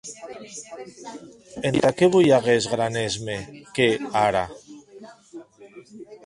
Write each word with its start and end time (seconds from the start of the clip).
Entà 1.69 1.91
qué 1.97 2.09
voi 2.15 2.33
aguest 2.37 2.71
gran 2.73 2.97
èsme 3.05 3.37
qu’è 3.73 3.87
ara? 4.27 4.45